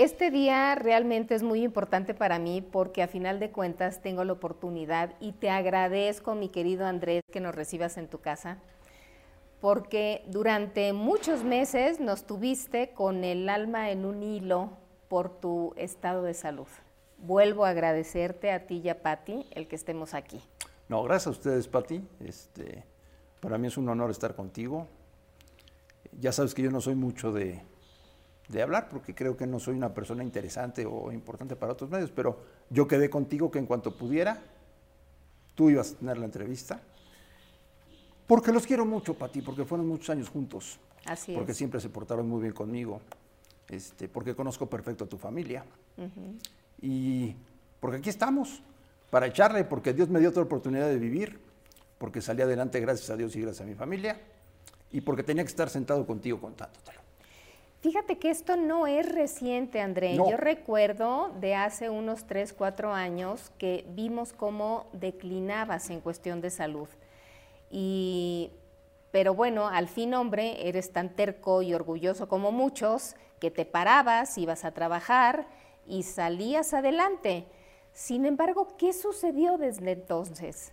[0.00, 4.32] Este día realmente es muy importante para mí porque a final de cuentas tengo la
[4.32, 8.56] oportunidad y te agradezco, mi querido Andrés, que nos recibas en tu casa,
[9.60, 14.70] porque durante muchos meses nos tuviste con el alma en un hilo
[15.08, 16.68] por tu estado de salud.
[17.18, 20.40] Vuelvo a agradecerte a ti y a Patti el que estemos aquí.
[20.88, 22.02] No, gracias a ustedes, Patti.
[22.20, 22.84] Este,
[23.40, 24.86] para mí es un honor estar contigo.
[26.18, 27.60] Ya sabes que yo no soy mucho de,
[28.50, 32.10] de hablar porque creo que no soy una persona interesante o importante para otros medios,
[32.10, 34.42] pero yo quedé contigo que en cuanto pudiera,
[35.54, 36.80] tú ibas a tener la entrevista.
[38.26, 40.78] Porque los quiero mucho, Pati, porque fueron muchos años juntos.
[41.04, 41.58] Así porque es.
[41.58, 43.00] siempre se portaron muy bien conmigo.
[43.68, 45.64] Este, porque conozco perfecto a tu familia.
[46.82, 47.34] Y
[47.78, 48.62] porque aquí estamos,
[49.10, 51.40] para echarle, porque Dios me dio otra oportunidad de vivir,
[51.98, 54.20] porque salí adelante gracias a Dios y gracias a mi familia,
[54.90, 56.99] y porque tenía que estar sentado contigo contándotelo.
[57.80, 60.14] Fíjate que esto no es reciente, André.
[60.14, 60.28] No.
[60.30, 66.50] Yo recuerdo de hace unos 3, 4 años que vimos cómo declinabas en cuestión de
[66.50, 66.88] salud.
[67.70, 68.50] Y,
[69.12, 74.36] pero bueno, al fin, hombre, eres tan terco y orgulloso como muchos que te parabas,
[74.36, 75.46] ibas a trabajar
[75.86, 77.46] y salías adelante.
[77.94, 80.70] Sin embargo, ¿qué sucedió desde entonces?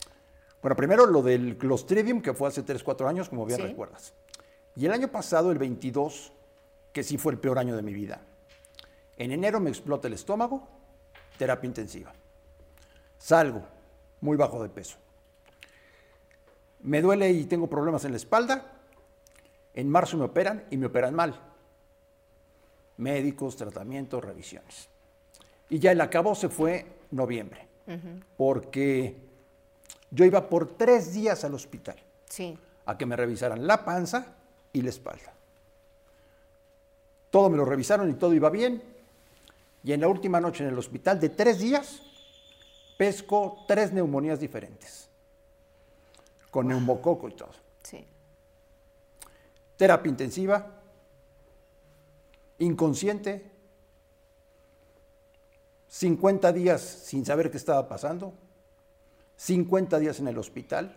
[0.61, 3.65] Bueno, primero lo del Clostridium, que fue hace 3, 4 años, como bien Sí.
[3.67, 4.13] recuerdas.
[4.75, 6.33] Y el año pasado, el 22,
[6.97, 8.19] que sí fue el peor año de mi vida.
[9.17, 10.67] En enero me explota el estómago,
[11.37, 12.11] terapia intensiva.
[13.19, 13.61] Salgo,
[14.21, 14.97] muy bajo de peso.
[16.81, 18.65] Me duele y tengo problemas en la espalda.
[19.75, 21.39] En marzo me operan y me operan mal.
[22.97, 24.89] Médicos, tratamientos, revisiones.
[25.69, 27.67] Y ya el acabó se fue noviembre,
[28.37, 29.15] porque
[30.09, 32.57] yo iba por tres días al hospital Sí.
[32.87, 34.33] a que me revisaran la panza
[34.73, 35.36] y la espalda.
[37.29, 38.81] Todo me lo revisaron y todo iba bien.
[39.83, 42.01] Y en la última noche en el hospital de tres días,
[42.97, 45.07] pesco tres neumonías diferentes,
[46.51, 47.51] con neumococo y todo.
[47.83, 48.05] Sí.
[49.77, 50.65] Terapia intensiva,
[52.59, 53.51] inconsciente,
[55.87, 58.33] 50 días sin saber qué estaba pasando,
[59.37, 60.95] 50 días en el hospital.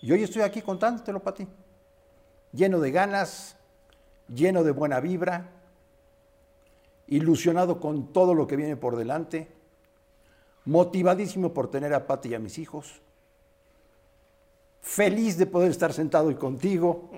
[0.00, 1.48] Y hoy estoy aquí contándotelo para ti,
[2.52, 3.56] lleno de ganas,
[4.28, 5.50] lleno de buena vibra,
[7.06, 9.48] ilusionado con todo lo que viene por delante,
[10.64, 13.02] motivadísimo por tener a Pati y a mis hijos,
[14.80, 17.10] feliz de poder estar sentado hoy contigo.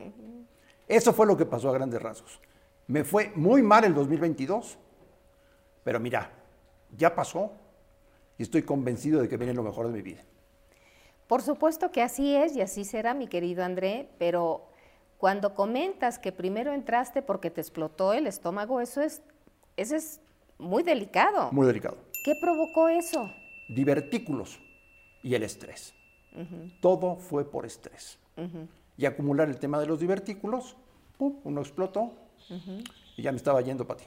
[0.88, 2.40] Eso fue lo que pasó a grandes rasgos.
[2.86, 4.78] Me fue muy mal el 2022,
[5.82, 6.30] pero mira,
[6.96, 7.52] ya pasó
[8.38, 10.22] y estoy convencido de que viene lo mejor de mi vida.
[11.26, 14.68] Por supuesto que así es y así será, mi querido André, pero
[15.19, 19.22] cuando comentas que primero entraste porque te explotó el estómago, eso es,
[19.77, 20.21] eso es
[20.59, 21.50] muy delicado.
[21.53, 21.97] Muy delicado.
[22.25, 23.31] ¿Qué provocó eso?
[23.69, 24.59] Divertículos
[25.22, 25.94] y el estrés.
[26.81, 28.19] Todo fue por estrés.
[28.99, 30.77] Y acumular el tema de los divertículos,
[31.16, 32.12] pum, uno explotó
[33.16, 34.06] y ya me estaba yendo para ti.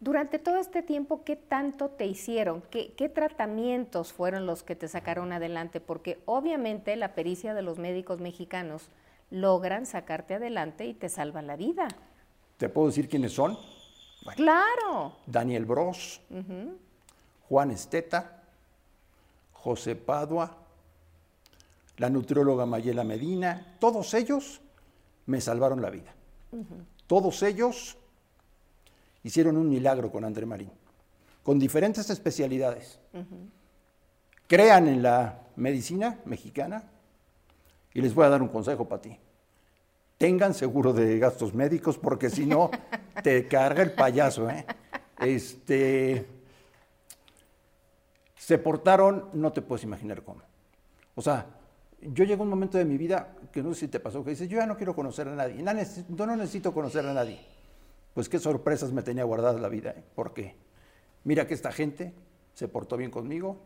[0.00, 2.62] Durante todo este tiempo, ¿qué tanto te hicieron?
[2.70, 5.80] ¿Qué, qué tratamientos fueron los que te sacaron adelante?
[5.80, 8.88] Porque obviamente la pericia de los médicos mexicanos
[9.32, 11.88] logran sacarte adelante y te salvan la vida.
[12.58, 13.58] ¿Te puedo decir quiénes son?
[14.24, 15.16] Bueno, Claro.
[15.26, 16.20] Daniel Bros,
[17.48, 18.42] Juan Esteta,
[19.52, 20.54] José Padua,
[21.96, 24.60] la nutrióloga Mayela Medina, todos ellos
[25.26, 26.14] me salvaron la vida.
[27.06, 27.96] Todos ellos
[29.22, 30.70] hicieron un milagro con André Marín,
[31.42, 32.98] con diferentes especialidades.
[34.46, 36.84] Crean en la medicina mexicana
[37.94, 39.18] y les voy a dar un consejo para ti.
[40.18, 42.70] Tengan seguro de gastos médicos porque si no
[43.22, 44.48] te carga el payaso.
[44.48, 44.64] ¿eh?
[45.20, 46.26] Este,
[48.36, 50.42] se portaron, no te puedes imaginar cómo.
[51.14, 51.46] O sea,
[52.00, 54.30] yo llego a un momento de mi vida que no sé si te pasó, que
[54.30, 57.12] dices, yo ya no quiero conocer a nadie, no neces- yo no necesito conocer a
[57.12, 57.38] nadie.
[58.14, 60.02] Pues qué sorpresas me tenía guardada la vida, ¿eh?
[60.14, 60.56] porque
[61.24, 62.12] mira que esta gente
[62.54, 63.58] se portó bien conmigo,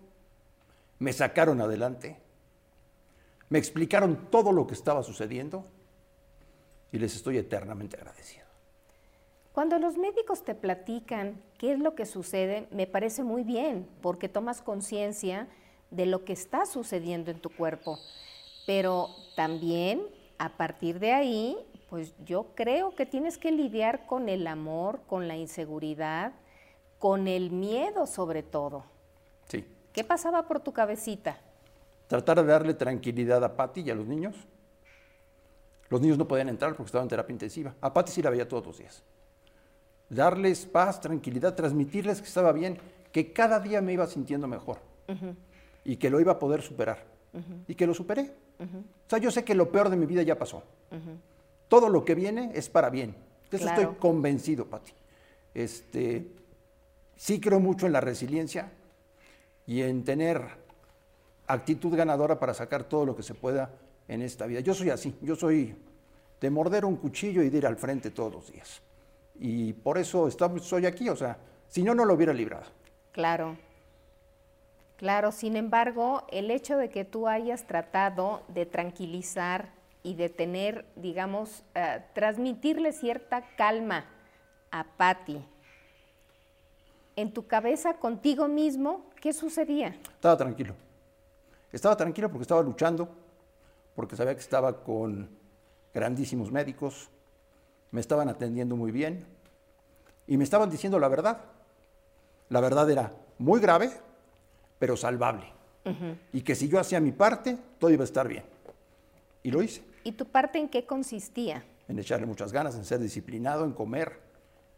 [0.98, 2.16] me sacaron adelante,
[3.48, 5.64] me explicaron todo lo que estaba sucediendo
[6.92, 8.46] y les estoy eternamente agradecido.
[9.52, 14.28] Cuando los médicos te platican qué es lo que sucede, me parece muy bien, porque
[14.28, 15.48] tomas conciencia
[15.90, 17.98] de lo que está sucediendo en tu cuerpo.
[18.66, 20.02] Pero también,
[20.38, 21.56] a partir de ahí,
[21.88, 26.32] pues yo creo que tienes que lidiar con el amor, con la inseguridad,
[26.98, 28.84] con el miedo sobre todo.
[29.48, 29.64] Sí.
[29.92, 31.38] ¿Qué pasaba por tu cabecita?
[32.08, 34.36] Tratar de darle tranquilidad a Patti y a los niños.
[35.88, 37.74] Los niños no podían entrar porque estaban en terapia intensiva.
[37.80, 39.02] A Patti sí la veía todos los días.
[40.08, 42.78] darles paz, tranquilidad, transmitirles que estaba bien,
[43.12, 44.78] que cada día me iba sintiendo mejor
[45.84, 47.04] y que lo iba a poder superar
[47.66, 48.32] y que lo superé.
[48.58, 50.62] O sea, yo sé que lo peor de mi vida ya pasó.
[51.68, 53.14] Todo lo que viene es para bien.
[53.50, 54.92] De eso estoy convencido, Pati.
[55.54, 56.26] Este,
[57.16, 58.70] sí creo mucho en la resiliencia
[59.66, 60.65] y en tener
[61.46, 63.70] actitud ganadora para sacar todo lo que se pueda
[64.08, 64.60] en esta vida.
[64.60, 65.76] Yo soy así, yo soy
[66.40, 68.82] de morder un cuchillo y de ir al frente todos los días.
[69.38, 71.38] Y por eso estamos, soy aquí, o sea,
[71.68, 72.66] si no, no lo hubiera librado.
[73.12, 73.56] Claro.
[74.96, 79.70] Claro, sin embargo, el hecho de que tú hayas tratado de tranquilizar
[80.02, 84.06] y de tener, digamos, eh, transmitirle cierta calma
[84.70, 85.44] a Patty,
[87.14, 89.96] en tu cabeza contigo mismo, ¿qué sucedía?
[90.14, 90.74] Estaba tranquilo.
[91.72, 93.08] Estaba tranquilo porque estaba luchando,
[93.94, 95.28] porque sabía que estaba con
[95.92, 97.08] grandísimos médicos,
[97.90, 99.24] me estaban atendiendo muy bien
[100.26, 101.38] y me estaban diciendo la verdad.
[102.48, 103.90] La verdad era muy grave,
[104.78, 105.52] pero salvable.
[106.32, 108.44] Y que si yo hacía mi parte, todo iba a estar bien.
[109.44, 109.82] Y lo hice.
[110.02, 111.64] ¿Y tu parte en qué consistía?
[111.88, 114.18] En echarle muchas ganas, en ser disciplinado, en comer,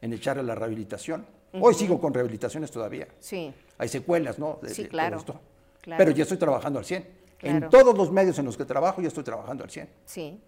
[0.02, 1.26] en echarle la rehabilitación.
[1.52, 3.08] Hoy sigo con rehabilitaciones todavía.
[3.20, 3.54] Sí.
[3.78, 4.58] Hay secuelas, ¿no?
[4.66, 5.24] sí, claro,
[5.84, 7.18] Pero ya estoy trabajando al 100.
[7.40, 9.88] En todos los medios en los que trabajo ya estoy trabajando al 100.
[10.04, 10.40] Sí.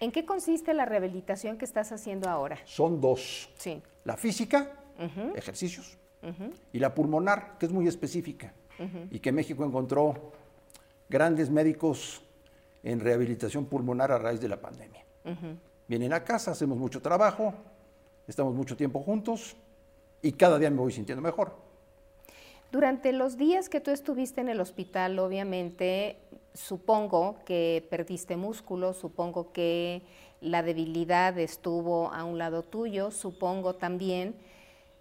[0.00, 2.58] ¿En qué consiste la rehabilitación que estás haciendo ahora?
[2.64, 3.50] Son dos.
[3.56, 3.82] Sí.
[4.04, 4.70] La física,
[5.34, 5.98] ejercicios,
[6.72, 8.52] y la pulmonar, que es muy específica,
[9.10, 10.32] y que México encontró
[11.08, 12.22] grandes médicos
[12.82, 15.04] en rehabilitación pulmonar a raíz de la pandemia.
[15.88, 17.54] Vienen a casa, hacemos mucho trabajo,
[18.26, 19.56] estamos mucho tiempo juntos
[20.22, 21.67] y cada día me voy sintiendo mejor.
[22.70, 26.16] Durante los días que tú estuviste en el hospital, obviamente,
[26.54, 30.02] supongo que perdiste músculo, supongo que
[30.40, 34.34] la debilidad estuvo a un lado tuyo, supongo también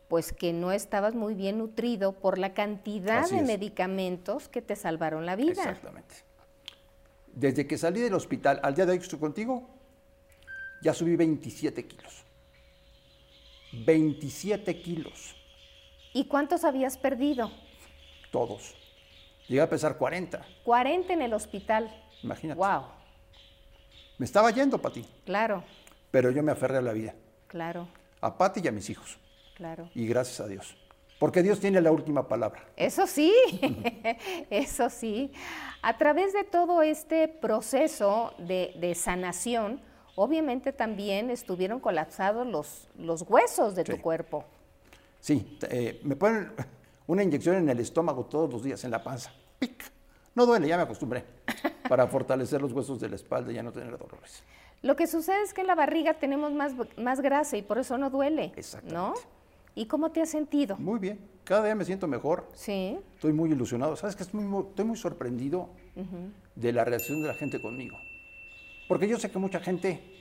[0.07, 5.25] pues que no estabas muy bien nutrido por la cantidad de medicamentos que te salvaron
[5.25, 5.51] la vida.
[5.51, 6.15] Exactamente.
[7.33, 9.67] Desde que salí del hospital al día de hoy que estoy contigo,
[10.81, 12.23] ya subí 27 kilos.
[13.85, 15.36] 27 kilos.
[16.17, 17.51] ¿Y cuántos habías perdido?
[18.31, 18.73] Todos.
[19.47, 20.43] Llegué a pesar 40.
[20.63, 21.95] 40 en el hospital.
[22.23, 22.57] Imagínate.
[22.57, 22.85] Wow.
[24.17, 25.05] Me estaba yendo, Pati.
[25.25, 25.63] Claro.
[26.09, 27.13] Pero yo me aferré a la vida.
[27.45, 27.87] Claro.
[28.19, 29.19] A Pati y a mis hijos.
[29.53, 29.91] Claro.
[29.93, 30.75] Y gracias a Dios.
[31.19, 32.65] Porque Dios tiene la última palabra.
[32.75, 33.31] Eso sí,
[34.49, 35.31] eso sí.
[35.83, 39.81] A través de todo este proceso de, sanación,
[40.15, 44.45] obviamente también estuvieron colapsados los, los huesos de tu cuerpo.
[45.27, 46.53] Sí, eh, me ponen
[47.07, 49.29] una inyección en el estómago todos los días, en la panza.
[49.59, 49.83] ¡Pic!
[50.35, 51.25] No duele, ya me acostumbré.
[51.89, 54.41] Para fortalecer los huesos de la espalda y ya no tener dolores.
[54.83, 57.97] Lo que sucede es que en la barriga tenemos más, más grasa y por eso
[57.97, 58.53] no duele.
[58.55, 58.93] Exacto.
[58.93, 59.15] ¿No?
[59.75, 60.77] ¿Y cómo te has sentido?
[60.77, 61.19] Muy bien.
[61.43, 62.47] Cada día me siento mejor.
[62.53, 62.97] Sí.
[63.15, 63.97] Estoy muy ilusionado.
[63.97, 65.71] ¿Sabes que estoy muy, sorprendido
[66.55, 67.97] de la reacción de la gente conmigo?
[68.87, 70.16] Porque yo sé que mucha gente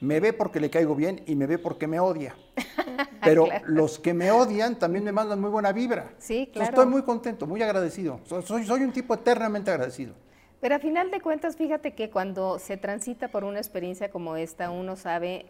[0.00, 2.34] me ve porque le caigo bien y me ve porque me odia.
[3.22, 6.14] Pero los que me odian también me mandan muy buena vibra.
[6.18, 6.70] Sí, claro.
[6.70, 8.20] estoy muy contento, muy agradecido.
[8.24, 10.14] Soy, soy un tipo eternamente agradecido.
[10.60, 14.70] Pero a final de cuentas, fíjate que cuando se transita por una experiencia como esta,
[14.70, 15.46] uno sabe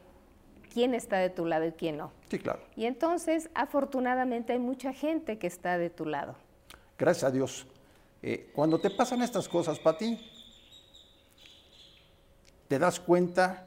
[0.72, 2.12] quién está de tu lado y quién no.
[2.28, 2.60] Sí, claro.
[2.76, 6.36] Y entonces, afortunadamente, hay mucha gente que está de tu lado.
[6.98, 7.66] Gracias a Dios.
[8.22, 10.18] Eh, cuando te pasan estas cosas, Pati,
[12.68, 13.66] te das cuenta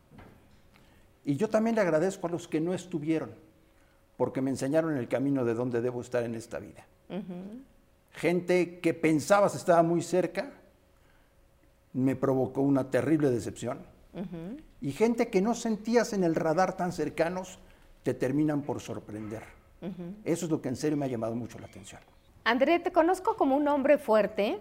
[1.23, 3.31] Y yo también le agradezco a los que no estuvieron,
[4.17, 6.85] porque me enseñaron el camino de dónde debo estar en esta vida.
[8.13, 10.51] Gente que pensabas estaba muy cerca,
[11.93, 13.79] me provocó una terrible decepción.
[14.81, 17.59] Y gente que no sentías en el radar tan cercanos,
[18.03, 19.43] te terminan por sorprender.
[20.23, 22.01] Eso es lo que en serio me ha llamado mucho la atención.
[22.43, 24.59] André, te conozco como un hombre fuerte,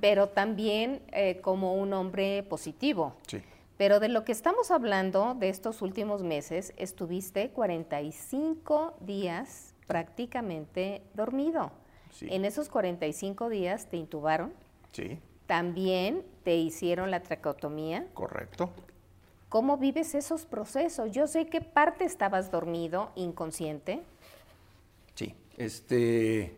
[0.00, 3.14] pero también eh, como un hombre positivo.
[3.26, 3.40] Sí.
[3.80, 11.72] Pero de lo que estamos hablando de estos últimos meses, estuviste 45 días prácticamente dormido.
[12.12, 12.26] Sí.
[12.30, 14.52] En esos 45 días te intubaron,
[14.92, 18.06] Sí, también te hicieron la tracotomía.
[18.12, 18.68] correcto.
[19.48, 21.10] ¿Cómo vives esos procesos?
[21.10, 24.02] Yo sé que parte estabas dormido, inconsciente.
[25.14, 26.54] Sí, este,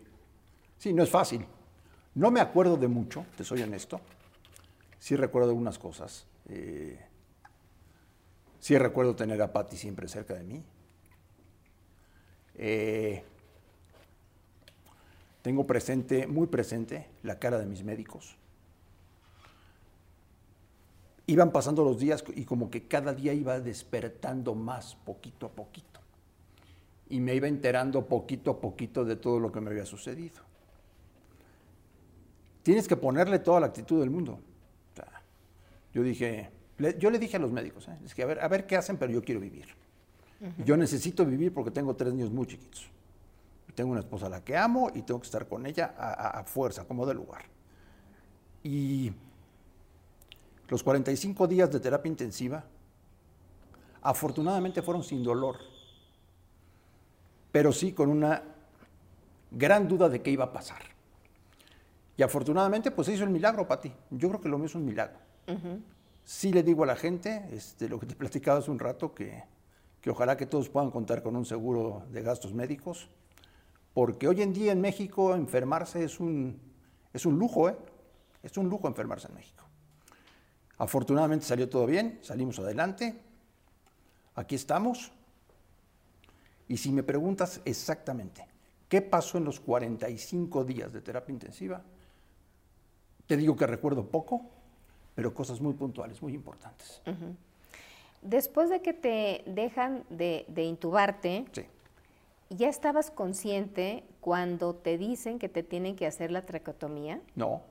[0.76, 1.46] sí, no es fácil.
[2.16, 4.00] No me acuerdo de mucho, te soy honesto.
[4.98, 6.26] Sí recuerdo algunas cosas.
[6.48, 6.98] Eh,
[8.62, 10.64] sí recuerdo tener a Patty siempre cerca de mí.
[12.54, 13.24] Eh,
[15.42, 18.36] tengo presente, muy presente, la cara de mis médicos.
[21.26, 25.92] Iban pasando los días y como que cada día iba despertando más, poquito a poquito
[27.12, 30.40] y me iba enterando poquito a poquito de todo lo que me había sucedido.
[32.62, 34.38] Tienes que ponerle toda la actitud del mundo.
[35.92, 36.48] Yo dije,
[36.82, 37.96] le- yo le dije a los médicos, ¿eh?
[38.04, 39.66] es que a ver, a ver qué hacen, pero yo quiero vivir.
[40.64, 42.88] Yo necesito vivir porque tengo tres niños muy chiquitos.
[43.74, 46.40] Tengo una esposa a la que amo y tengo que estar con ella a, a-
[46.40, 47.44] a fuerza, como de lugar.
[48.64, 49.12] Y
[50.68, 52.64] los 45 días de terapia intensiva,
[54.02, 55.56] afortunadamente fueron sin dolor
[57.52, 58.42] pero sí con una
[59.50, 60.80] gran duda de qué iba a pasar.
[62.16, 63.92] Y afortunadamente, pues se hizo el milagro, Pati.
[64.10, 65.18] Yo creo que lo mío es un milagro.
[66.24, 69.42] Sí le digo a la gente, este, lo que te platicaba hace un rato, que,
[70.00, 73.08] que ojalá que todos puedan contar con un seguro de gastos médicos,
[73.94, 76.58] porque hoy en día en México enfermarse es un,
[77.12, 77.76] es un lujo, ¿eh?
[78.42, 79.64] Es un lujo enfermarse en México.
[80.78, 83.20] Afortunadamente salió todo bien, salimos adelante,
[84.34, 85.12] aquí estamos.
[86.68, 88.46] Y si me preguntas exactamente
[88.88, 91.82] qué pasó en los 45 días de terapia intensiva,
[93.26, 94.50] te digo que recuerdo poco,
[95.14, 97.02] pero cosas muy puntuales, muy importantes.
[98.22, 101.64] Después de que te dejan de, de intubarte, Sí,
[102.50, 107.20] ¿ya estabas consciente cuando te dicen que te tienen que hacer la tracotomía?
[107.34, 107.62] no,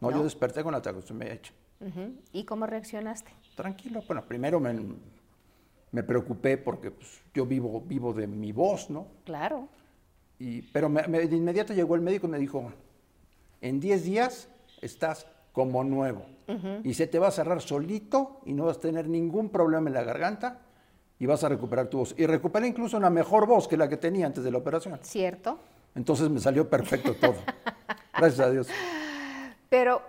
[0.00, 1.52] no, yo desperté con la tracotomía hecha.
[1.80, 2.14] Ujú.
[2.32, 3.30] ¿Y cómo reaccionaste?
[3.56, 4.74] Tranquilo, bueno, primero me,
[5.92, 9.06] me preocupé porque pues, yo vivo, vivo de mi voz, ¿no?
[9.24, 9.68] Claro.
[10.40, 12.72] Y, pero me- me- de inmediato llegó el médico y me dijo,
[13.60, 14.48] en 10 días
[14.82, 16.24] estás como nuevo
[16.82, 19.94] y se te va a cerrar solito y no vas a tener ningún problema en
[19.94, 20.60] la garganta
[21.18, 22.14] y vas a recuperar tu voz.
[22.16, 24.98] Y recuperé incluso una mejor voz que la que tenía antes de la operación.
[25.02, 25.58] ¿Cierto?
[25.94, 27.36] Entonces me salió perfecto todo.
[28.16, 28.68] Gracias a Dios.
[29.68, 30.02] Pero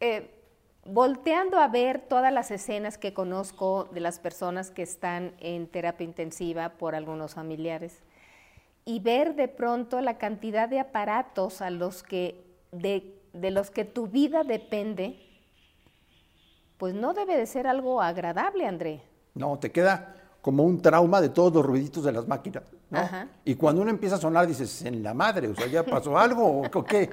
[0.00, 0.30] eh,
[0.84, 6.04] volteando a ver todas las escenas que conozco de las personas que están en terapia
[6.04, 8.02] intensiva por algunos familiares
[8.84, 12.42] y ver de pronto la cantidad de aparatos a los que
[12.72, 15.18] de, de los que tu vida depende,
[16.78, 19.02] pues no debe de ser algo agradable, André.
[19.34, 22.62] No, te queda como un trauma de todos los ruiditos de las máquinas.
[22.90, 22.98] ¿no?
[23.00, 23.28] Ajá.
[23.44, 26.62] Y cuando uno empieza a sonar, dices, en la madre, o sea, ¿ya pasó algo
[26.62, 27.10] o qué?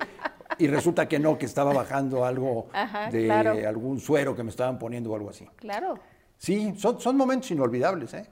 [0.57, 3.51] Y resulta que no, que estaba bajando algo Ajá, de claro.
[3.67, 5.45] algún suero que me estaban poniendo o algo así.
[5.57, 5.95] Claro.
[6.37, 8.29] Sí, son, son momentos inolvidables, ¿eh?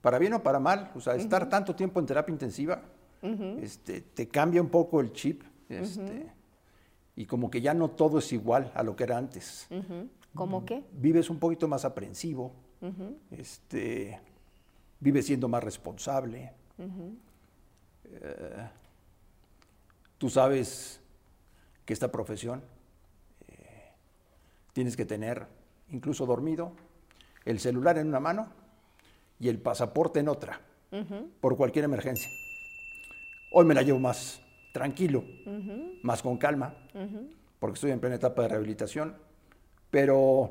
[0.00, 0.90] Para bien o para mal.
[0.94, 2.80] O sea, estar tanto tiempo en terapia intensiva
[3.60, 5.42] este, te cambia un poco el chip.
[5.68, 6.30] este,
[7.16, 9.66] Y como que ya no todo es igual a lo que era antes.
[10.36, 10.84] ¿Cómo qué?
[10.92, 12.52] Vives un poquito más aprensivo.
[13.30, 14.20] este,
[15.00, 16.52] vives siendo más responsable.
[18.04, 18.68] Eh,
[20.18, 21.00] tú sabes
[21.84, 22.62] que esta profesión
[23.48, 23.54] eh,
[24.72, 25.46] tienes que tener,
[25.90, 26.72] incluso dormido,
[27.44, 28.48] el celular en una mano
[29.38, 30.60] y el pasaporte en otra,
[31.40, 32.28] por cualquier emergencia.
[33.52, 34.40] Hoy me la llevo más
[34.72, 35.24] tranquilo,
[36.02, 36.74] más con calma,
[37.60, 39.16] porque estoy en plena etapa de rehabilitación,
[39.96, 40.50] pero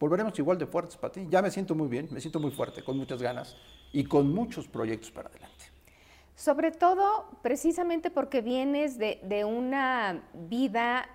[0.00, 1.24] volveremos igual de fuertes para ti.
[1.30, 3.56] Ya me siento muy bien, me siento muy fuerte, con muchas ganas
[3.92, 5.66] y con muchos proyectos para adelante.
[6.34, 11.08] Sobre todo, precisamente porque vienes de, de una vida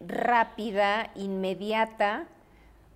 [0.00, 2.26] rápida, inmediata,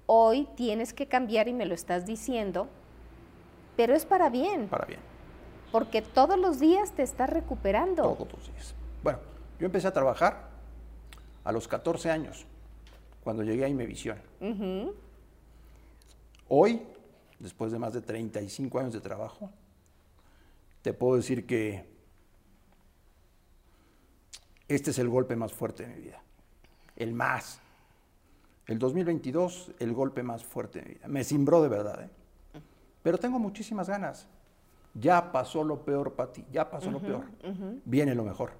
[0.06, 2.66] hoy tienes que cambiar y me lo estás diciendo,
[3.76, 4.66] pero es para bien.
[4.66, 4.98] Para bien.
[5.70, 8.02] Porque todos los días te estás recuperando.
[8.02, 8.74] Todos los días.
[9.04, 9.20] Bueno,
[9.60, 10.48] yo empecé a trabajar
[11.44, 12.48] a los 14 años,
[13.22, 14.18] cuando llegué a Imevisión.
[16.48, 16.82] Hoy,
[17.38, 19.50] después de más de 35 años de trabajo,
[20.82, 21.84] te puedo decir que
[24.68, 26.22] este es el golpe más fuerte de mi vida.
[26.96, 27.60] El más.
[28.66, 31.08] El 2022, el golpe más fuerte de mi vida.
[31.08, 32.10] Me cimbró de verdad, ¿eh?
[33.02, 34.26] Pero tengo muchísimas ganas.
[34.94, 37.24] Ya pasó lo peor para ti, ya pasó lo peor.
[37.84, 38.52] Viene lo mejor.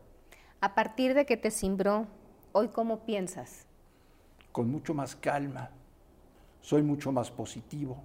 [0.61, 2.07] A partir de que te cimbró,
[2.53, 3.67] ¿hoy cómo piensas?
[4.53, 5.71] Con mucho más calma.
[6.61, 8.03] Soy mucho más positivo.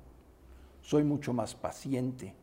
[0.81, 2.33] Soy mucho más paciente.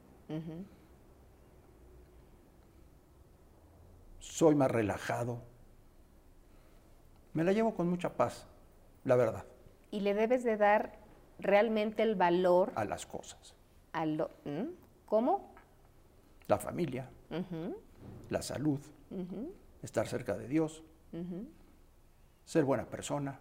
[4.19, 5.43] Soy más relajado.
[7.35, 8.47] Me la llevo con mucha paz,
[9.05, 9.45] la verdad.
[9.91, 10.99] Y le debes de dar
[11.39, 13.55] realmente el valor a las cosas.
[13.93, 14.31] A lo,
[15.07, 15.53] ¿Cómo?
[16.47, 17.09] La familia,
[18.31, 18.81] la salud,
[19.83, 20.83] estar cerca de Dios,
[22.45, 23.39] ser buena persona,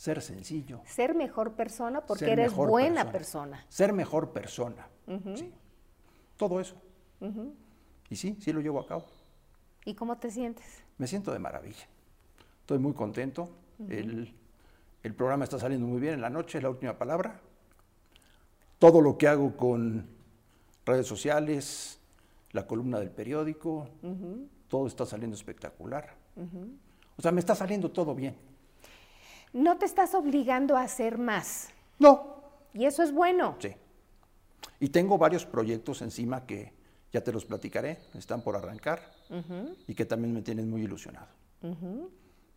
[0.00, 0.80] ser sencillo.
[0.86, 3.66] Ser mejor persona porque eres buena persona.
[3.68, 4.88] Ser mejor persona.
[5.36, 5.52] sí.
[6.38, 6.74] Todo eso.
[8.08, 9.04] Y sí, sí lo llevo a cabo.
[9.84, 10.64] ¿Y cómo te sientes?
[10.96, 11.86] Me siento de maravilla.
[12.60, 13.50] Estoy muy contento.
[13.90, 14.34] el,
[15.02, 17.38] el, programa está saliendo muy bien en la noche, es la última palabra.
[18.78, 20.06] Todo lo que hago con
[20.86, 22.00] redes sociales,
[22.52, 23.90] la columna del periódico,
[24.66, 26.14] todo está saliendo espectacular.
[27.18, 28.48] O sea, me está saliendo todo bien.
[29.52, 31.70] No te estás obligando a hacer más.
[31.98, 32.42] No.
[32.72, 33.56] Y eso es bueno.
[33.58, 33.74] Sí.
[34.78, 36.72] Y tengo varios proyectos encima que
[37.12, 39.00] ya te los platicaré, están por arrancar
[39.86, 41.28] y que también me tienen muy ilusionado.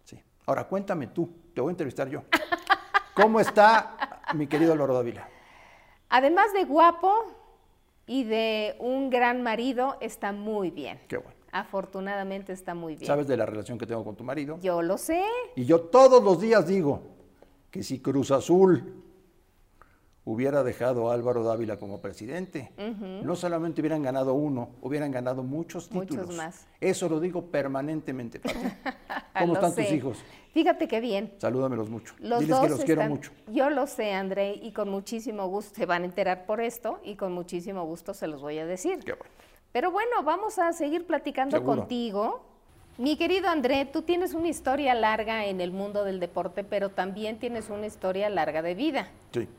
[0.04, 0.22] Sí.
[0.46, 2.24] Ahora cuéntame tú, te voy a entrevistar yo.
[3.16, 5.28] ¿Cómo está mi querido Loro Dávila?
[6.10, 7.12] Además de guapo
[8.06, 11.00] y de un gran marido, está muy bien.
[11.08, 11.43] Qué bueno.
[11.54, 13.06] Afortunadamente está muy bien.
[13.06, 14.58] ¿Sabes de la relación que tengo con tu marido?
[14.60, 15.24] Yo lo sé.
[15.56, 17.04] Y yo todos los días digo
[17.70, 19.04] que si Cruz Azul
[20.26, 22.72] hubiera dejado a Álvaro Dávila como presidente,
[23.24, 26.26] no solamente hubieran ganado uno, hubieran ganado muchos títulos.
[26.26, 26.66] Muchos más.
[26.82, 28.42] Eso lo digo permanentemente,
[29.40, 30.24] ¿Cómo están tus hijos?
[30.54, 31.34] Fíjate qué bien.
[31.38, 32.16] Salúdamelos mucho.
[32.20, 33.32] Los Diles que los quiero mucho.
[33.48, 37.16] Yo lo sé, André, y con muchísimo gusto se van a enterar por esto y
[37.16, 39.00] con muchísimo gusto se los voy a decir.
[39.00, 39.34] Qué bueno.
[39.74, 42.42] Pero bueno, vamos a seguir platicando contigo.
[43.00, 47.40] Mi querido André, tú tienes una historia larga en el mundo del deporte, pero también
[47.40, 49.10] tienes una historia larga de vida.
[49.32, 49.50] Sí.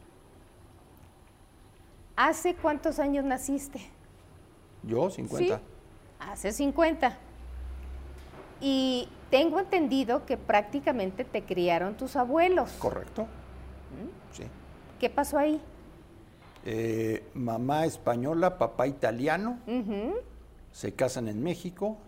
[2.14, 3.80] ¿Hace cuántos años naciste?
[4.84, 5.56] Yo, 50.
[5.56, 5.62] Sí,
[6.20, 7.18] hace 50.
[8.60, 12.70] Y tengo entendido que prácticamente te criaron tus abuelos.
[12.78, 13.22] Correcto.
[13.22, 14.32] ¿Mm?
[14.32, 14.44] Sí.
[15.00, 15.60] ¿Qué pasó ahí?
[16.64, 19.58] Eh, mamá española, papá italiano.
[20.72, 21.98] Se casan en México.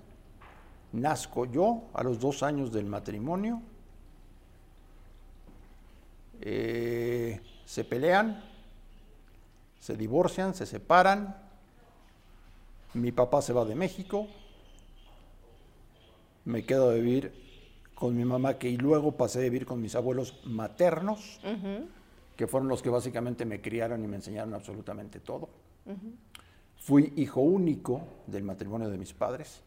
[0.93, 3.61] Nazco yo a los dos años del matrimonio.
[6.41, 8.43] Eh, se pelean
[9.87, 11.37] se divorcian, se separan,
[12.95, 14.27] mi papá se va de México,
[16.45, 17.33] me quedo a vivir
[17.95, 21.39] con mi mamá, que y luego pasé a vivir con mis abuelos maternos,
[22.37, 25.49] que fueron los que básicamente me criaron y me enseñaron absolutamente todo.
[26.77, 29.63] Fui hijo único del matrimonio de mis padres.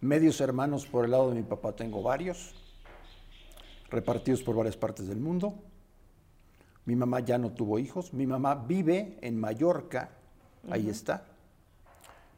[0.00, 2.54] Medios hermanos por el lado de mi papá tengo varios,
[3.90, 5.54] repartidos por varias partes del mundo.
[6.84, 8.14] Mi mamá ya no tuvo hijos.
[8.14, 10.10] Mi mamá vive en Mallorca.
[10.70, 11.24] Ahí está.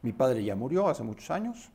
[0.01, 1.69] Mi padre ya murió hace muchos años.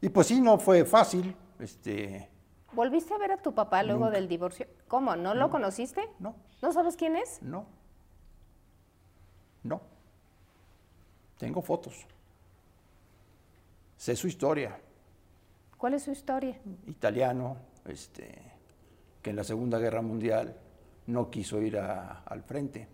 [0.00, 1.36] Y pues sí, no fue fácil.
[1.58, 2.28] Este,
[2.72, 4.66] ¿Volviste a ver a tu papá luego del divorcio?
[4.86, 5.16] ¿Cómo?
[5.16, 6.08] ¿No, lo conociste?
[6.18, 6.34] No.
[6.62, 7.42] ¿No sabes quién es?
[7.42, 7.66] No.
[9.62, 9.80] No.
[11.38, 12.06] Tengo fotos.
[13.96, 14.78] Sé su historia.
[15.76, 16.58] ¿Cuál es su historia?
[16.86, 17.56] Italiano,
[17.86, 18.38] este,
[19.22, 20.56] que en la Segunda Guerra Mundial
[21.06, 22.88] no quiso ir al frente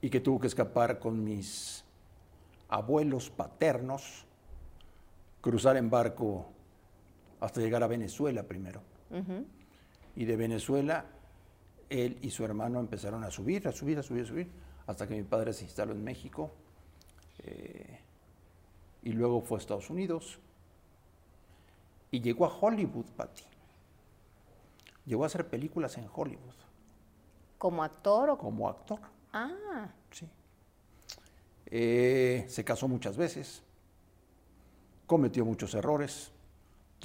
[0.00, 1.84] y que tuvo que escapar con mis
[2.68, 4.24] abuelos paternos,
[5.40, 6.46] cruzar en barco
[7.40, 8.82] hasta llegar a Venezuela primero.
[10.14, 11.04] Y de Venezuela,
[11.88, 14.50] él y su hermano empezaron a subir, a subir, a subir, a subir,
[14.86, 16.50] hasta que mi padre se instaló en México.
[17.38, 18.00] Eh,
[19.02, 20.38] y luego fue a Estados Unidos.
[22.10, 23.44] Y llegó a Hollywood, Patti
[25.06, 26.54] llegó a hacer películas en Hollywood.
[27.56, 29.00] ¿Como actor o como actor.
[29.32, 30.28] Ah, Sí.
[31.68, 33.62] Eh, se casó muchas veces,
[35.06, 36.30] cometió muchos errores,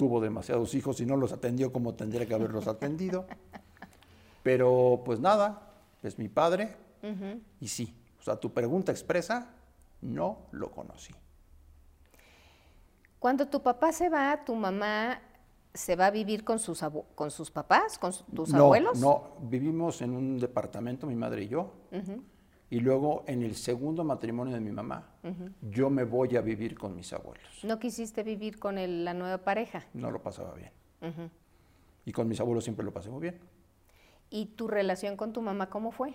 [0.02, 3.24] tuvo demasiados hijos y no los atendió como tendría que haberlos atendido.
[4.42, 5.62] Pero pues nada,
[6.02, 6.74] es mi padre
[7.60, 7.94] y sí.
[8.18, 9.54] O sea, tu pregunta expresa,
[10.00, 11.14] no lo conocí.
[13.20, 15.20] Cuando tu papá se va, tu mamá
[15.72, 16.84] se va a vivir con sus,
[17.14, 18.98] con sus papás, con tus no, abuelos.
[18.98, 21.70] No, vivimos en un departamento, mi madre y yo.
[22.72, 25.06] Y luego en el segundo matrimonio de mi mamá,
[25.60, 27.62] yo me voy a vivir con mis abuelos.
[27.64, 29.84] ¿No quisiste vivir con el- la nueva pareja.
[29.92, 30.70] No lo pasaba bien.
[32.06, 33.38] Y con mis abuelos siempre lo pasé muy bien.
[34.30, 36.14] ¿Y tu relación con tu mamá cómo fue?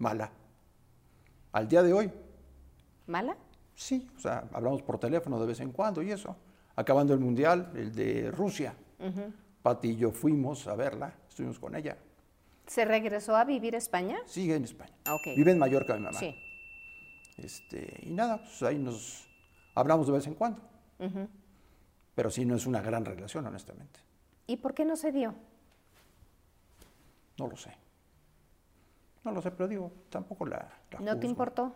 [0.00, 0.32] Mala.
[1.52, 2.10] Al día de hoy,
[3.06, 3.36] ¿Mala?
[3.76, 6.34] sí, o sea, hablamos por teléfono de vez en cuando y eso.
[6.74, 8.74] Acabando el mundial, el de Rusia,
[9.62, 11.96] Pati y yo fuimos a verla, estuvimos con ella.
[12.66, 14.18] ¿Se regresó a vivir a España?
[14.26, 14.92] Sigue en España.
[15.04, 15.36] Ah, ok.
[15.36, 16.18] Vive en Mallorca mi mamá.
[16.18, 16.34] Sí.
[17.36, 19.26] Este, y nada, pues ahí nos
[19.74, 20.60] hablamos de vez en cuando.
[22.14, 24.00] Pero sí, no es una gran relación, honestamente.
[24.46, 25.34] ¿Y por qué no se dio?
[27.38, 27.72] No lo sé.
[29.24, 30.68] No lo sé, pero digo, tampoco la.
[30.90, 31.74] la ¿No te importó?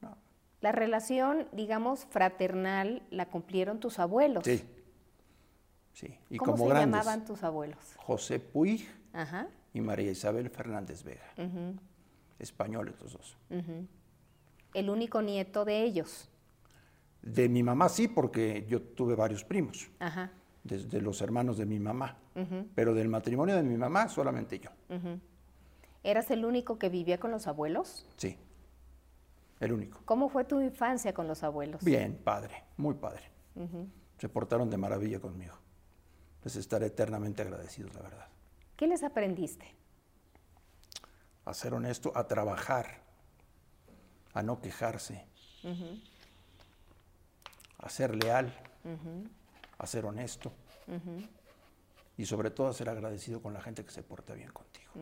[0.00, 0.16] No.
[0.60, 4.44] La relación, digamos, fraternal, la cumplieron tus abuelos.
[4.44, 4.64] Sí.
[5.92, 6.18] Sí.
[6.30, 7.00] Y ¿Cómo como se grandes.
[7.00, 7.78] llamaban tus abuelos?
[7.98, 9.48] José Puig Ajá.
[9.74, 11.24] y María Isabel Fernández Vega.
[12.38, 13.36] Españoles los dos.
[14.74, 16.28] El único nieto de ellos.
[17.22, 20.30] De mi mamá sí, porque yo tuve varios primos, Ajá.
[20.64, 22.16] desde los hermanos de mi mamá.
[22.74, 24.70] Pero del matrimonio de mi mamá, solamente yo.
[26.02, 28.06] ¿Eras el único que vivía con los abuelos?
[28.16, 28.38] Sí.
[29.58, 30.00] El único.
[30.06, 31.84] ¿Cómo fue tu infancia con los abuelos?
[31.84, 33.24] Bien, padre, muy padre.
[34.16, 35.54] Se portaron de maravilla conmigo.
[36.44, 38.26] Les estaré eternamente agradecidos, la verdad.
[38.76, 39.74] ¿Qué les aprendiste?
[41.44, 43.02] A ser honesto, a trabajar,
[44.32, 45.26] a no quejarse,
[47.78, 48.54] a ser leal,
[49.78, 50.52] a ser honesto
[52.16, 54.92] y sobre todo a ser agradecido con la gente que se porta bien contigo.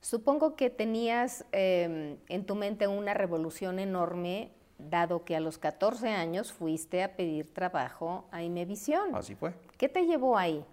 [0.00, 6.08] Supongo que tenías eh, en tu mente una revolución enorme, dado que a los 14
[6.08, 9.14] años fuiste a pedir trabajo a Imevisión.
[9.14, 9.54] Así fue.
[9.78, 10.64] ¿Qué te llevó ahí?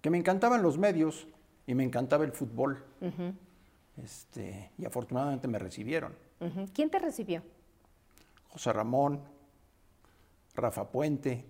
[0.00, 1.26] Que me encantaban los medios
[1.66, 2.84] y me encantaba el fútbol.
[4.02, 6.14] este, y afortunadamente me recibieron.
[6.74, 7.42] ¿Quién te recibió?
[8.48, 9.20] José Ramón,
[10.54, 11.44] Rafa Puente,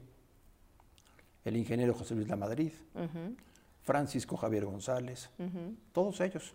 [1.44, 2.72] el ingeniero José Luis Lamadrid,
[3.82, 5.30] Francisco Javier González,
[5.92, 6.54] todos ellos.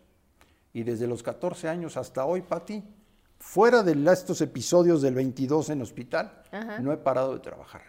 [0.74, 2.84] Y desde los 14 años hasta hoy, Pati,
[3.42, 6.44] fuera de estos episodios del 22 en hospital,
[6.80, 7.82] no he parado de trabajar.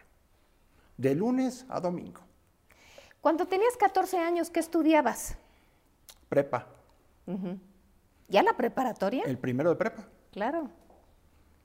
[0.97, 2.21] De lunes a domingo.
[3.21, 5.37] Cuando tenías 14 años, ¿qué estudiabas?
[6.29, 6.67] Prepa,
[8.29, 9.25] ¿Ya la preparatoria?
[9.27, 10.09] el primero de prepa.
[10.33, 10.71] Claro.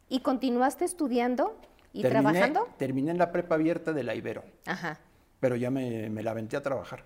[0.09, 1.57] ¿Y continuaste estudiando
[1.93, 2.67] y Terminé- trabajando?
[2.77, 4.99] Terminé en la prepa abierta de la Ibero, Ajá.
[5.39, 7.05] pero ya me, me la aventé a trabajar.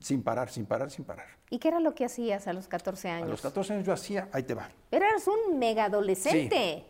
[0.00, 1.26] Sin parar, sin parar, sin parar.
[1.50, 3.28] ¿Y qué era lo que hacías a los 14 A años?
[3.30, 4.68] los 14 años yo hacía, ahí te va.
[4.90, 6.84] Pero eras un mega adolescente.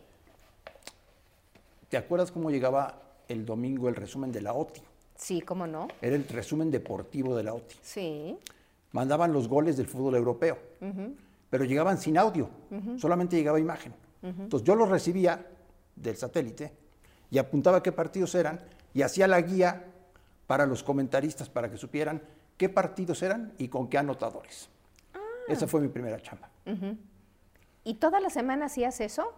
[1.89, 4.81] ¿Te acuerdas cómo llegaba el domingo el resumen de la OTI?
[5.15, 5.87] Sí, ¿cómo no?
[6.01, 7.75] Era el resumen deportivo de la OTI.
[7.81, 8.37] Sí.
[8.91, 10.57] Mandaban los goles del fútbol europeo,
[11.49, 12.49] pero llegaban sin audio,
[12.97, 13.93] solamente llegaba imagen.
[14.23, 15.45] Entonces yo los recibía
[15.95, 16.71] del satélite
[17.29, 18.59] y apuntaba qué partidos eran
[18.93, 19.85] y hacía la guía
[20.47, 22.21] para los comentaristas para que supieran
[22.57, 24.69] qué partidos eran y con qué anotadores.
[25.47, 26.49] Esa fue mi primera chamba.
[27.83, 29.33] ¿Y toda la semana hacías eso?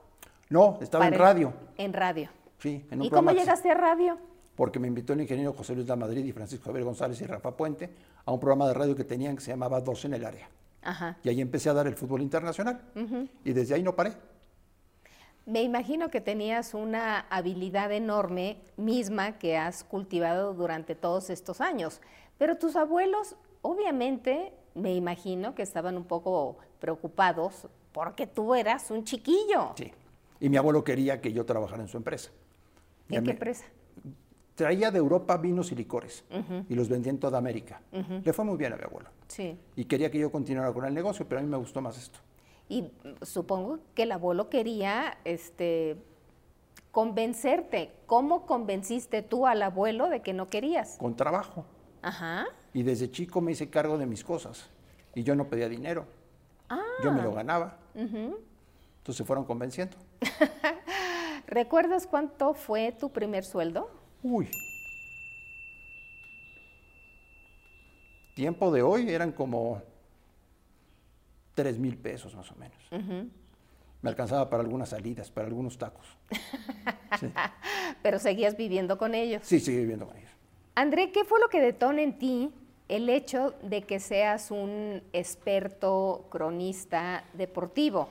[0.49, 1.53] No, estaba en Para radio.
[1.77, 2.29] En radio.
[2.57, 4.17] Sí, en un ¿Y cómo llegaste a radio?
[4.55, 7.89] porque me invitó el ingeniero José Luis Madrid y Francisco Javier González y Rafa Puente
[8.25, 10.49] a un programa de radio que tenían que se llamaba Dos en el área.
[10.81, 11.15] Ajá.
[11.23, 12.81] Y ahí empecé a dar el fútbol internacional.
[13.45, 14.11] Y desde ahí no paré.
[15.49, 22.01] Me imagino que tenías una habilidad enorme misma que has cultivado durante todos estos años.
[22.37, 29.03] Pero tus abuelos, obviamente, me imagino que estaban un poco preocupados porque tú eras un
[29.05, 29.71] chiquillo.
[29.75, 29.91] Sí.
[30.39, 32.29] Y mi abuelo quería que yo trabajara en su empresa.
[33.09, 33.65] ¿En qué me- empresa?
[34.53, 36.25] Traía de Europa vinos y licores
[36.67, 37.81] y los vendía en toda América.
[38.23, 39.09] Le fue muy bien a mi abuelo.
[39.27, 39.57] Sí.
[39.75, 42.19] Y quería que yo continuara con el negocio, pero a mí me gustó más esto.
[42.69, 42.91] Y
[43.23, 45.97] supongo que el abuelo quería este,
[46.91, 47.91] convencerte.
[48.05, 50.95] ¿Cómo convenciste tú al abuelo de que no querías?
[50.99, 51.65] Con trabajo.
[52.03, 52.45] Ajá.
[52.73, 54.69] Y desde chico me hice cargo de mis cosas.
[55.15, 56.05] Y yo no pedía dinero.
[57.03, 57.13] Yo Ah.
[57.13, 57.79] me lo ganaba.
[57.95, 59.97] Entonces se fueron convenciendo.
[61.47, 63.89] ¿Recuerdas cuánto fue tu primer sueldo?
[64.21, 64.47] Uy.
[68.35, 69.81] Tiempo de hoy eran como
[71.59, 72.77] 3 mil pesos más o menos.
[74.01, 76.07] Me alcanzaba para algunas salidas, para algunos tacos.
[78.01, 79.41] Pero seguías viviendo con ellos.
[79.43, 80.31] Sí, seguí viviendo con ellos.
[80.73, 82.49] André, ¿qué fue lo que detona en ti
[82.87, 88.07] el hecho de que seas un experto cronista deportivo?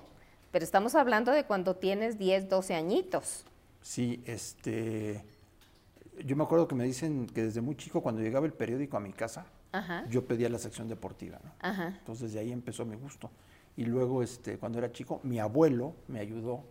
[0.53, 3.47] Pero estamos hablando de cuando tienes 10, 12 añitos.
[3.81, 5.25] Sí, este,
[6.23, 9.01] yo me acuerdo que me dicen que desde muy chico, cuando llegaba el periódico a
[9.01, 9.47] mi casa,
[10.09, 11.39] yo pedía la sección deportiva.
[11.43, 11.87] ¿no?
[11.99, 13.31] Entonces de ahí empezó mi gusto.
[13.77, 16.65] Y luego, este, cuando era chico, mi abuelo me ayudó.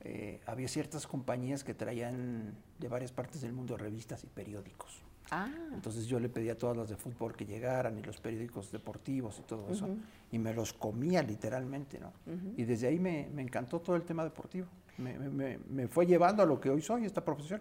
[0.00, 5.02] Eh, había ciertas compañías que traían de varias partes del mundo revistas y periódicos.
[5.30, 5.48] Ah.
[5.72, 9.42] Entonces yo le pedía todas las de fútbol que llegaran y los periódicos deportivos y
[9.42, 9.88] todo eso.
[10.30, 12.12] Y me los comía literalmente, ¿no?
[12.56, 14.66] Y desde ahí me, encantó todo el tema deportivo.
[14.98, 17.60] Me, fue llevando a lo que hoy soy, esta profesión.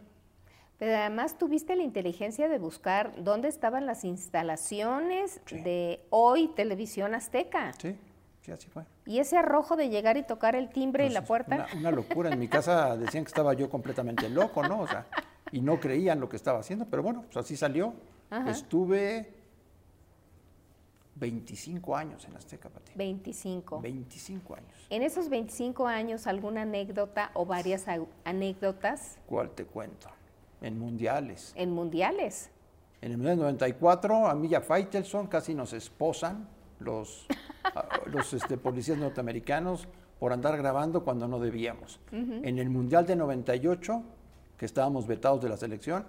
[0.78, 7.72] Pero además tuviste la inteligencia de buscar dónde estaban las instalaciones de hoy Televisión Azteca.
[7.80, 7.96] Sí,
[8.42, 8.84] sí, así fue.
[9.06, 11.56] Y ese arrojo de llegar y tocar el timbre y pues la puerta.
[11.56, 12.32] Una, una, locura.
[12.32, 14.82] En mi casa decían que estaba yo completamente loco, ¿no?
[14.82, 15.06] O sea,
[15.52, 17.94] y no creían lo que estaba haciendo, pero bueno, pues así salió.
[18.48, 19.32] Estuve
[21.16, 22.94] 25 años en Azteca, Pati.
[22.96, 23.80] 25.
[23.80, 24.88] 25 años.
[24.90, 27.86] En esos 25 años, ¿alguna anécdota o varias
[28.26, 29.18] anécdotas?
[29.28, 30.10] ¿Cuál te cuento?
[30.64, 31.54] En mundiales.
[31.56, 32.50] En mundiales.
[33.02, 36.48] En el Mundial 94, a mí y a Faitelson casi nos esposan
[36.80, 37.28] los,
[38.06, 42.00] los este, policías norteamericanos por andar grabando cuando no debíamos.
[42.14, 44.02] En el Mundial de 98
[44.58, 46.06] que estábamos vetados de la selección,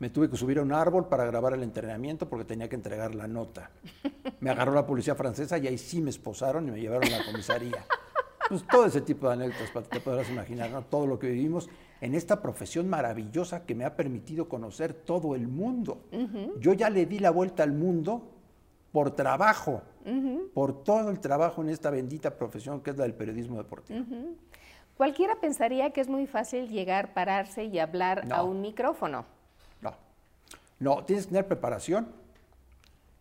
[0.00, 3.14] me tuve que subir a un árbol para grabar el entrenamiento porque tenía que entregar
[3.14, 3.70] la nota.
[4.40, 7.24] Me agarró la policía francesa y ahí sí me esposaron y me llevaron a la
[7.24, 7.84] comisaría.
[8.48, 10.82] Pues todo ese tipo de anécdotas, te podrás imaginar, ¿no?
[10.82, 11.70] todo lo que vivimos
[12.02, 16.02] en esta profesión maravillosa que me ha permitido conocer todo el mundo.
[16.58, 18.28] Yo ya le di la vuelta al mundo
[18.90, 19.82] por trabajo,
[20.52, 24.04] por todo el trabajo en esta bendita profesión que es la del periodismo deportivo.
[24.96, 29.24] Cualquiera pensaría que es muy fácil llegar, pararse y hablar a un micrófono.
[29.80, 29.94] No,
[30.80, 32.08] no, tienes que tener preparación.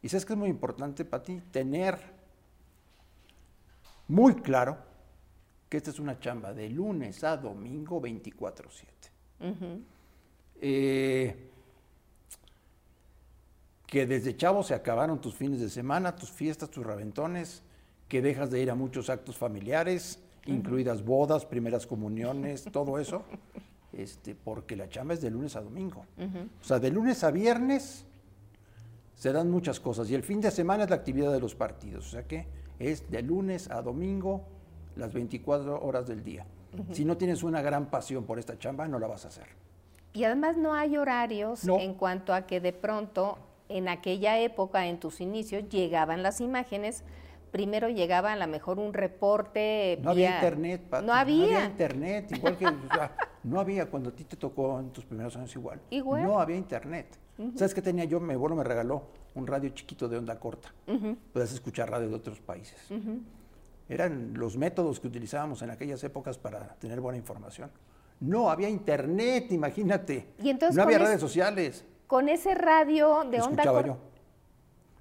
[0.01, 1.99] Y sabes que es muy importante para ti tener
[4.07, 4.79] muy claro
[5.71, 9.09] que esta es una chamba de lunes a domingo 24/7.
[10.59, 11.49] Eh,
[13.87, 17.63] que desde chavo se acabaron tus fines de semana, tus fiestas, tus raventones,
[18.09, 23.23] que dejas de ir a muchos actos familiares, incluidas bodas, primeras comuniones, todo eso,
[23.93, 26.05] este, porque la chamba es de lunes a domingo.
[26.61, 28.05] O sea, de lunes a viernes
[29.15, 32.07] se dan muchas cosas y el fin de semana es la actividad de los partidos,
[32.07, 32.45] o sea que
[32.77, 34.45] es de lunes a domingo
[34.95, 36.45] las 24 horas del día.
[36.91, 39.47] Si no tienes una gran pasión por esta chamba, no la vas a hacer.
[40.13, 43.37] Y además no hay horarios en cuanto a que de pronto
[43.69, 47.03] en aquella época, en tus inicios, llegaban las imágenes
[47.51, 49.99] primero llegaba a lo mejor un reporte.
[50.01, 51.45] No había internet, No había.
[51.45, 52.65] No había internet, igual que.
[53.43, 55.79] no había cuando a ti te tocó en tus primeros años igual.
[55.89, 56.23] Igual.
[56.23, 57.17] No había internet.
[57.55, 58.19] ¿Sabes qué tenía yo?
[58.19, 59.03] Mi abuelo me regaló
[59.35, 60.73] un radio chiquito de onda corta.
[61.33, 62.79] Puedes escuchar radio de otros países.
[63.91, 67.69] Eran los métodos que utilizábamos en aquellas épocas para tener buena información.
[68.21, 70.29] No había internet, imagínate.
[70.41, 71.83] ¿Y entonces no había redes sociales.
[72.07, 73.87] Con ese radio de onda corta.
[73.87, 73.97] yo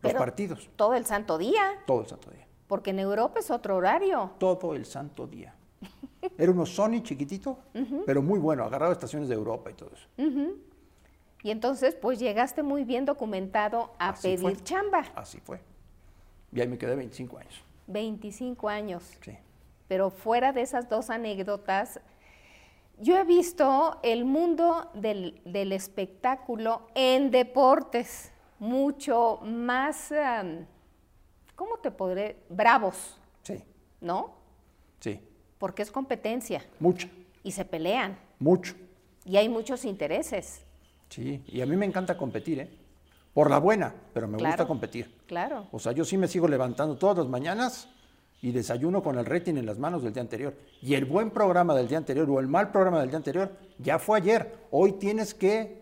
[0.03, 0.69] los partidos.
[0.75, 1.63] Todo el santo día.
[1.87, 2.49] Todo el santo día.
[2.67, 4.33] Porque en Europa es otro horario.
[4.39, 5.55] Todo el santo día.
[6.37, 7.59] Era uno Sony chiquitito,
[8.05, 10.09] pero muy bueno, agarraba estaciones de Europa y todo eso.
[11.45, 15.05] Y entonces, pues llegaste muy bien documentado a pedir chamba.
[15.15, 15.61] Así fue.
[16.53, 17.70] Y ahí me quedé 25 años.
[17.91, 19.05] 25 años.
[19.21, 19.37] Sí.
[19.89, 22.01] Pero fuera de esas dos anécdotas,
[22.99, 30.13] yo he visto el mundo del, del espectáculo en deportes mucho más,
[31.57, 32.37] ¿cómo te podré?
[32.49, 33.19] Bravos.
[33.43, 33.65] Sí.
[34.01, 34.35] ¿No?
[35.01, 35.21] Sí.
[35.59, 36.65] Porque es competencia.
[36.79, 37.09] Mucho.
[37.43, 38.19] Y se pelean.
[38.39, 38.75] Mucho.
[39.25, 40.63] Y hay muchos intereses.
[41.09, 42.71] Sí, y a mí me encanta competir, ¿eh?
[43.35, 45.15] Por la buena, pero me gusta competir.
[45.27, 45.69] Claro.
[45.71, 47.89] O sea, yo sí me sigo levantando todas las mañanas
[48.43, 50.55] y desayuno con el rating en las manos del día anterior.
[50.83, 53.99] Y el buen programa del día anterior o el mal programa del día anterior ya
[53.99, 54.67] fue ayer.
[54.71, 55.81] Hoy tienes que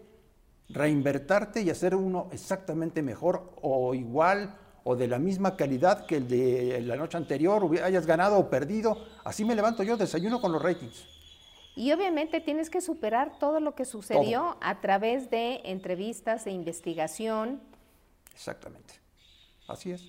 [0.69, 6.29] reinvertarte y hacer uno exactamente mejor o igual o de la misma calidad que el
[6.29, 8.97] de la noche anterior, hayas ganado o perdido.
[9.25, 11.07] Así me levanto yo, desayuno con los ratings.
[11.79, 17.61] Y obviamente tienes que superar todo lo que sucedió a través de entrevistas e investigación.
[18.33, 18.95] Exactamente.
[19.69, 20.03] Así es.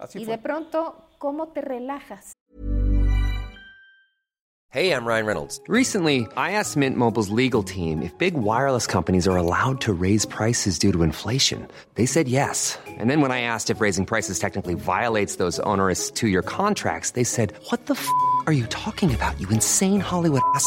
[0.00, 2.32] Así y de pronto, ¿cómo te relajas?
[4.70, 5.60] Hey, I'm Ryan Reynolds.
[5.68, 10.26] Recently, I asked Mint Mobile's legal team if big wireless companies are allowed to raise
[10.26, 11.68] prices due to inflation.
[11.94, 12.78] They said yes.
[12.98, 17.10] And then when I asked if raising prices technically violates those onerous two year contracts,
[17.10, 18.08] they said, What the f
[18.46, 20.66] are you talking about, you insane Hollywood ass?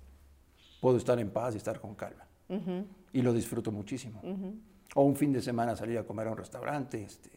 [0.81, 2.27] puedo estar en paz y estar con calma.
[3.13, 4.21] Y lo disfruto muchísimo.
[4.95, 7.29] O un fin de semana salir a comer a un restaurante, este,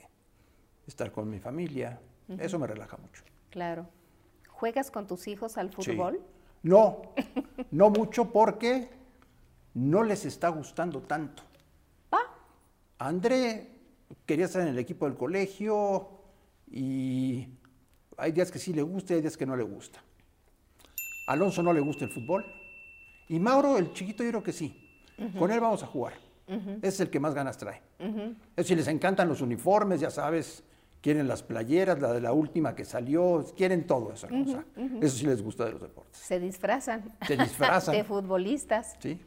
[0.89, 2.01] estar con mi familia,
[2.39, 3.23] eso me relaja mucho.
[3.51, 3.87] Claro.
[4.49, 5.93] ¿Juegas con tus hijos al Sí.
[5.93, 6.21] fútbol?
[6.65, 7.03] No,
[7.71, 8.89] no mucho porque
[9.75, 11.43] no les está gustando tanto.
[12.09, 12.19] Pa.
[12.99, 13.71] André
[14.27, 16.09] quería estar en el equipo del colegio
[16.71, 17.47] y
[18.17, 20.03] hay días que sí le gusta y hay días que no le gusta.
[21.29, 22.45] Alonso no le gusta el fútbol
[23.29, 24.81] y Mauro, el chiquito, yo creo que sí.
[25.39, 26.15] Con él vamos a jugar.
[26.83, 27.83] Es el que más ganas trae.
[28.57, 30.63] Es si les encantan los uniformes, ya sabes,
[31.01, 34.29] quieren las playeras, la de la última que salió, quieren todo eso.
[34.29, 34.65] cosa.
[35.01, 36.19] Eso sí les gusta de los deportes.
[36.19, 37.05] Se disfrazan.
[37.27, 37.95] Se disfrazan.
[37.97, 38.97] de futbolistas.
[38.99, 39.21] ¿sí?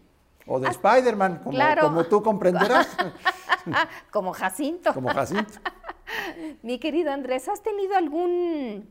[0.46, 1.84] O de Spider-Man, como, claro.
[1.84, 2.88] como tú comprenderás,
[4.12, 4.94] Como Jacinto.
[4.94, 5.54] como Jacinto.
[6.64, 8.88] Mi querido Andrés, ¿has tenido algún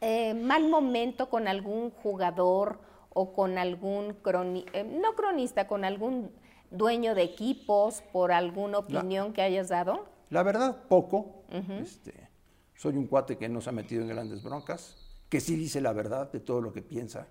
[0.00, 6.30] eh, mal momento con algún jugador o con algún croni eh, no cronista, con algún
[6.70, 10.06] dueño de equipos por alguna opinión que hayas dado?
[10.30, 11.42] La verdad, poco.
[11.50, 12.28] este,
[12.74, 14.96] soy un cuate que no se ha metido en grandes broncas,
[15.28, 17.26] que sí dice la verdad de todo lo que piensa,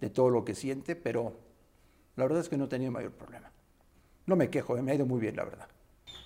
[0.00, 1.32] de todo lo que siente, pero
[2.16, 3.50] la verdad es que no he tenido mayor problema.
[4.26, 5.68] No me quejo, eh, me ha ido muy bien, la verdad.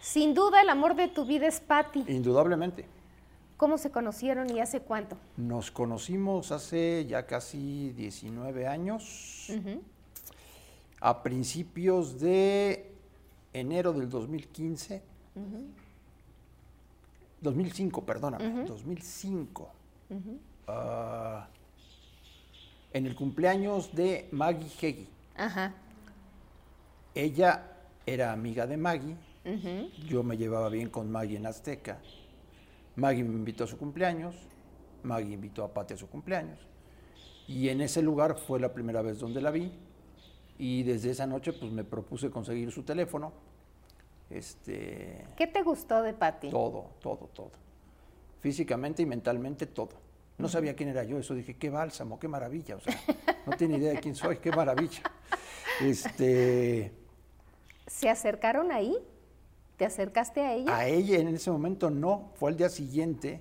[0.00, 2.04] Sin duda, el amor de tu vida es Patty.
[2.08, 2.86] Indudablemente.
[3.58, 5.18] ¿Cómo se conocieron y hace cuánto?
[5.36, 9.50] Nos conocimos hace ya casi 19 años,
[11.00, 12.92] a principios de
[13.52, 15.02] enero del 2015,
[17.40, 19.70] 2005, perdóname, 2005,
[20.68, 21.48] Ah,
[22.92, 25.08] en el cumpleaños de Maggie Heggie.
[25.36, 25.74] Ajá.
[27.12, 27.72] Ella
[28.06, 29.16] era amiga de Maggie,
[30.06, 31.98] yo me llevaba bien con Maggie en Azteca.
[32.98, 34.34] Maggie me invitó a su cumpleaños,
[35.04, 36.58] Maggie invitó a Pati a su cumpleaños.
[37.46, 39.72] Y en ese lugar fue la primera vez donde la vi.
[40.58, 43.32] Y desde esa noche pues me propuse conseguir su teléfono.
[44.28, 46.50] Este, ¿Qué te gustó de Patty?
[46.50, 47.52] todo, todo, todo.
[48.40, 50.08] Físicamente y mentalmente todo.
[50.36, 52.76] No sabía quién era yo, eso dije, qué bálsamo, qué maravilla.
[52.76, 52.94] O sea,
[53.46, 55.02] no tiene idea de quién soy, qué maravilla.
[55.80, 56.92] Este,
[57.86, 58.96] ¿Se acercaron ahí?
[59.78, 60.76] ¿Te acercaste a ella?
[60.76, 63.40] A ella en ese momento no, fue al día siguiente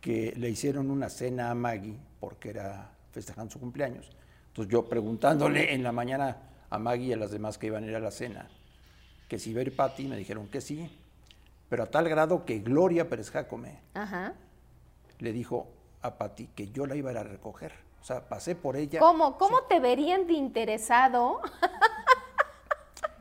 [0.00, 4.10] que le hicieron una cena a Maggie porque era festejando su cumpleaños.
[4.48, 6.38] Entonces yo preguntándole en la mañana
[6.70, 8.48] a Maggie y a las demás que iban a ir a la cena
[9.28, 10.88] que si iba a ir Patty, me dijeron que sí,
[11.68, 14.34] pero a tal grado que Gloria Pérez Jacome Ajá.
[15.18, 15.66] le dijo
[16.02, 17.72] a Patty que yo la iba a ir a recoger.
[18.00, 21.40] O sea, pasé por ella ¿Cómo, cómo te verían de interesado?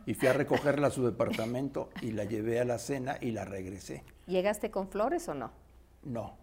[0.06, 3.46] y fui a recogerla a su departamento y la llevé a la cena y la
[3.46, 4.04] regresé.
[4.28, 5.52] ¿Llegaste con flores o no?
[6.04, 6.38] No,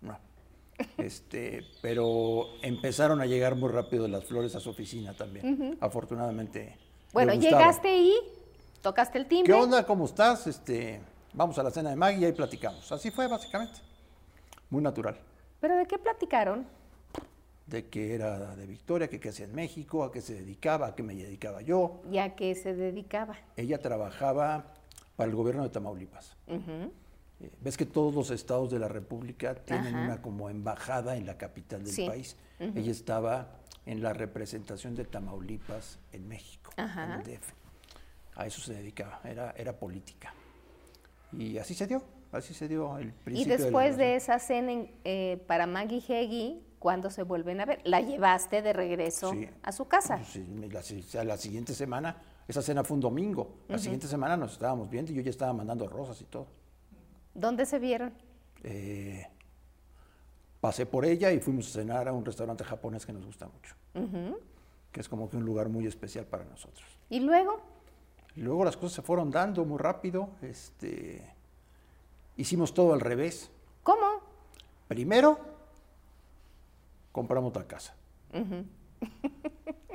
[0.00, 0.18] no.
[0.96, 5.76] Este, pero empezaron a llegar muy rápido las flores a su oficina también.
[5.80, 6.60] Afortunadamente.
[6.60, 6.76] le
[7.12, 7.58] Bueno, gustaron.
[7.58, 8.14] llegaste ahí,
[8.80, 9.52] tocaste el timbre.
[9.52, 9.84] ¿Qué onda?
[9.86, 10.46] ¿Cómo estás?
[10.46, 11.00] Este,
[11.34, 12.90] vamos a la cena de Maggie y ahí platicamos.
[12.90, 13.80] Así fue básicamente.
[14.70, 15.18] Muy natural.
[15.60, 16.66] ¿Pero de qué platicaron?
[17.72, 20.94] De que era de Victoria, que qué hacía en México, a qué se dedicaba, a
[20.94, 22.02] qué me dedicaba yo.
[22.12, 23.38] ¿Y a qué se dedicaba?
[23.56, 24.66] Ella trabajaba
[25.16, 26.36] para el gobierno de Tamaulipas.
[26.48, 26.90] Eh,
[27.62, 30.04] Ves que todos los estados de la República tienen Ajá.
[30.04, 32.06] una como embajada en la capital del Sí.
[32.06, 32.36] país.
[32.60, 33.48] Ella estaba
[33.86, 37.06] en la representación de Tamaulipas en México, Ajá.
[37.06, 37.54] en el DF.
[38.36, 40.34] A eso se dedicaba, era, era política.
[41.32, 42.02] Y así se dio,
[42.32, 46.02] así se dio el Y principio después de, de esa cena en- eh, para Maggie
[46.06, 47.80] Heggie, ¿cuándo se vuelven a ver?
[47.84, 49.48] ¿La llevaste de regreso Sí.
[49.62, 50.18] a su casa?
[50.24, 50.44] Sí,
[51.14, 52.16] la, la siguiente semana,
[52.48, 55.52] esa cena fue un domingo, la siguiente semana nos estábamos viendo y yo ya estaba
[55.52, 56.48] mandando rosas y todo.
[57.34, 58.12] ¿Dónde se vieron?
[58.64, 59.24] Eh,
[60.60, 63.76] pasé por ella y fuimos a cenar a un restaurante japonés que nos gusta mucho,
[64.90, 66.84] que es como que un lugar muy especial para nosotros.
[67.08, 67.60] ¿Y luego?
[68.34, 70.30] Luego las cosas se fueron dando muy rápido.
[70.42, 71.22] Este,
[72.36, 73.50] hicimos todo al revés.
[73.84, 74.20] ¿Cómo?
[74.88, 75.38] Primero,
[77.12, 77.94] compramos la casa.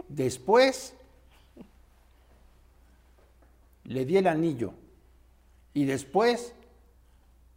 [0.07, 0.95] Después,
[3.83, 4.73] le di el anillo.
[5.73, 6.53] Y después,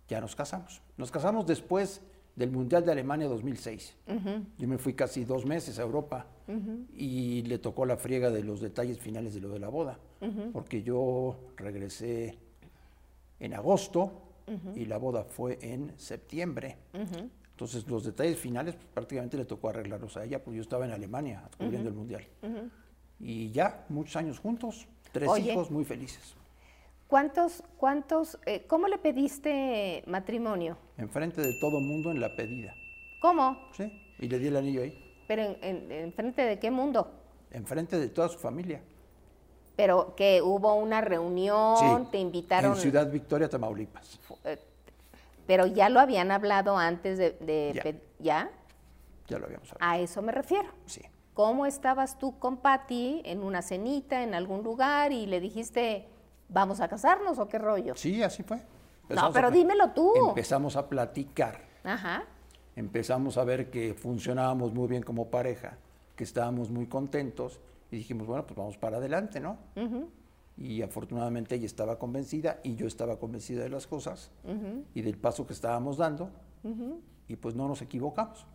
[0.09, 0.83] ya nos casamos.
[0.97, 2.01] Nos casamos después
[2.37, 3.97] del Mundial de Alemania 2006.
[4.59, 6.27] Yo me fui casi dos meses a Europa
[6.97, 9.99] y le tocó la friega de los detalles finales de lo de la boda,
[10.53, 12.39] porque yo regresé
[13.39, 14.13] en agosto
[14.75, 16.77] y la boda fue en septiembre.
[17.61, 20.93] Entonces los detalles finales pues, prácticamente le tocó arreglarlos a ella, porque yo estaba en
[20.93, 22.27] Alemania cubriendo el Mundial.
[23.19, 26.35] Y ya, muchos años juntos, tres hijos muy felices.
[27.07, 30.79] ¿Cuántos, cuántos, eh, cómo le pediste matrimonio?
[30.97, 32.73] Enfrente de todo mundo en la pedida.
[33.21, 33.59] ¿Cómo?
[33.77, 34.99] Sí, y le di el anillo ahí.
[35.29, 37.13] ¿Pero en, enfrente de qué mundo?
[37.51, 38.81] Enfrente de toda su familia.
[39.77, 42.73] Pero que hubo una reunión, te invitaron.
[42.73, 44.19] En Ciudad Victoria, Tamaulipas.
[44.45, 44.57] Eh,
[45.51, 47.73] pero ya lo habían hablado antes de.
[47.75, 47.83] Ya.
[48.21, 48.51] ¿Ya?
[49.27, 49.93] Ya lo habíamos hablado.
[49.93, 50.69] A eso me refiero.
[50.87, 51.03] Sí.
[51.35, 56.07] ¿Cómo estabas tú con Patty en una cenita, en algún lugar, y le dijiste,
[56.49, 57.97] ¿vamos a casarnos o qué rollo?
[57.97, 58.63] Sí, así fue.
[59.09, 60.29] no, pero dímelo tú.
[60.29, 61.63] Empezamos a platicar.
[61.83, 62.23] Ajá.
[62.77, 65.79] Empezamos a ver que funcionábamos muy bien como pareja,
[66.15, 67.59] que estábamos muy contentos
[67.91, 69.59] y dijimos, bueno, pues vamos para adelante, ¿no?
[70.57, 74.31] Y afortunadamente ella estaba convencida y yo estaba convencida de las cosas
[74.95, 76.31] y del paso que estábamos dando
[77.29, 78.47] y pues no nos equivocamos.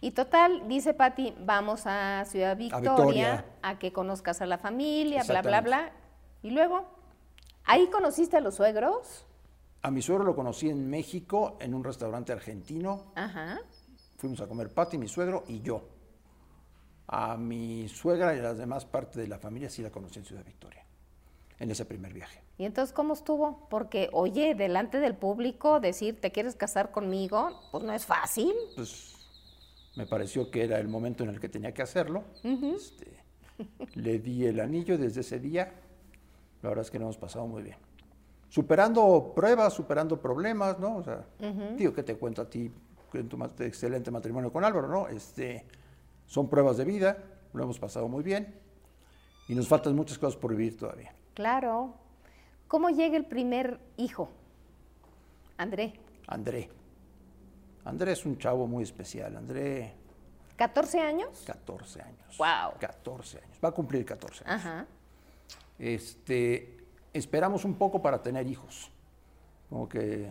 [0.00, 3.44] Y total, dice Patti, vamos a Ciudad Victoria, Victoria.
[3.62, 5.92] a que conozcas a la familia, bla, bla, bla.
[6.42, 6.84] Y luego,
[7.64, 9.26] ¿ahí conociste a los suegros?
[9.82, 13.12] A mi suegro lo conocí en México en un restaurante argentino.
[13.16, 13.58] Ajá.
[14.16, 15.88] Fuimos a comer Pati, mi suegro y yo.
[17.08, 20.24] A mi suegra y a las demás partes de la familia sí la conocí en
[20.24, 20.84] Ciudad Victoria,
[21.58, 22.40] en ese primer viaje.
[22.56, 23.66] ¿Y entonces cómo estuvo?
[23.68, 27.60] Porque, oye, delante del público decir, ¿te quieres casar conmigo?
[27.72, 28.52] Pues no es fácil.
[28.76, 29.14] Pues
[29.96, 32.24] me pareció que era el momento en el que tenía que hacerlo.
[32.44, 33.18] Este,
[33.94, 35.72] le di el anillo desde ese día,
[36.62, 37.76] la verdad es que nos hemos pasado muy bien.
[38.48, 40.96] Superando pruebas, superando problemas, ¿no?
[40.96, 41.26] O sea,
[41.76, 42.70] digo que te cuento a ti
[43.12, 45.08] en tu excelente matrimonio con Álvaro, ¿no?
[45.08, 45.66] Este,
[46.26, 47.18] son pruebas de vida,
[47.52, 48.54] lo hemos pasado muy bien
[49.48, 51.12] y nos faltan muchas cosas por vivir todavía.
[51.38, 51.94] Claro.
[52.66, 54.28] ¿Cómo llega el primer hijo?
[55.56, 55.92] André,
[56.26, 56.68] André.
[57.84, 59.36] André es un chavo muy especial.
[59.36, 59.92] André,
[60.58, 61.44] ¿14 años?
[61.46, 62.36] 14 años.
[62.36, 62.72] Guau.
[62.80, 63.56] 14 años.
[63.64, 64.60] Va a cumplir 14 años.
[64.66, 64.86] Ajá.
[65.78, 66.76] Este,
[67.12, 68.90] esperamos un poco para tener hijos.
[69.70, 70.28] Como que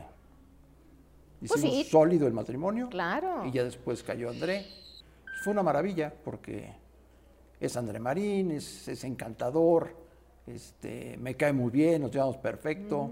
[1.41, 1.83] hicimos Pues sí.
[1.85, 2.89] sólido el matrimonio.
[2.89, 3.45] Claro.
[3.45, 4.65] Y ya después cayó André.
[5.41, 6.69] Fue una maravilla porque
[7.61, 10.05] es André Marín, es, es encantador,
[10.47, 13.09] este, me cae muy bien, nos llevamos perfecto.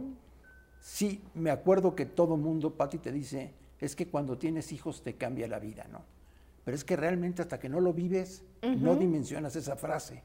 [0.79, 5.15] Sí, me acuerdo que todo mundo, Pati, te dice, es que cuando tienes hijos te
[5.15, 6.01] cambia la vida, ¿no?
[6.63, 10.23] Pero es que realmente hasta que no lo vives, no dimensionas esa frase.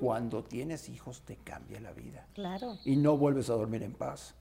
[0.00, 2.26] Cuando tienes hijos te cambia la vida.
[2.34, 2.76] Claro.
[2.84, 4.34] Y no vuelves a dormir en paz.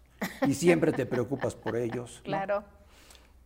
[0.47, 2.17] Y siempre te preocupas por ellos.
[2.17, 2.23] ¿no?
[2.23, 2.63] Claro.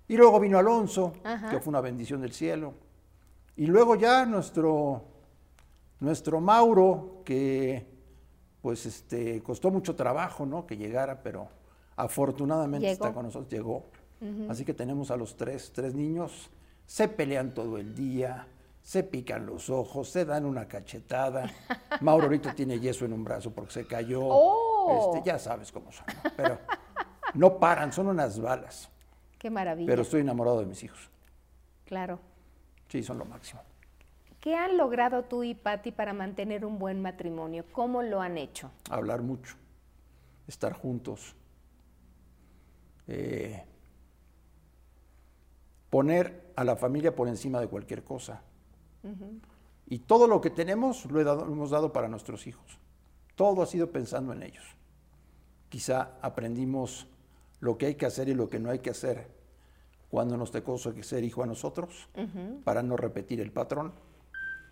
[0.08, 1.50] Y luego vino Alonso, Ajá.
[1.50, 2.74] que fue una bendición del cielo.
[3.58, 5.04] Y luego ya nuestro,
[6.00, 7.91] nuestro Mauro, que
[8.62, 10.66] pues este, costó mucho trabajo, ¿no?
[10.66, 11.50] Que llegara, pero
[11.96, 13.06] afortunadamente Llegó.
[13.06, 13.86] está con nosotros, llegó.
[14.50, 16.52] Así que tenemos a los tres, tres niños,
[16.86, 18.48] se pelean todo el día,
[18.84, 21.50] se pican los ojos, se dan una cachetada.
[22.02, 24.22] Mauro ahorita tiene yeso en un brazo porque se cayó.
[24.24, 25.16] ¡Oh!
[25.16, 26.32] Este, ya sabes cómo son, ¿no?
[26.38, 26.60] pero
[27.34, 28.92] no paran, son unas balas.
[29.40, 29.88] Qué maravilla.
[29.88, 31.10] Pero estoy enamorado de mis hijos.
[31.86, 32.20] Claro.
[32.90, 33.62] Sí, son lo máximo.
[34.42, 37.64] ¿Qué han logrado tú y Patti para mantener un buen matrimonio?
[37.72, 38.72] ¿Cómo lo han hecho?
[38.90, 39.56] Hablar mucho,
[40.48, 41.36] estar juntos,
[43.08, 43.64] eh,
[45.90, 48.42] poner a la familia por encima de cualquier cosa.
[49.88, 52.80] Y todo lo que tenemos lo, he dado- lo hemos dado para nuestros hijos.
[53.36, 54.64] Todo ha sido pensando en ellos.
[55.70, 57.08] Quizá aprendimos
[57.60, 59.28] lo que hay que hacer y lo que no hay que hacer
[60.10, 62.10] cuando nos tocó ser hijo a nosotros,
[62.64, 63.94] para no repetir el patrón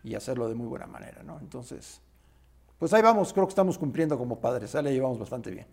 [0.03, 1.39] y hacerlo de muy buena manera, ¿no?
[1.39, 2.01] Entonces,
[2.77, 5.67] pues ahí vamos, creo que estamos cumpliendo como padres, ahí la llevamos bastante bien.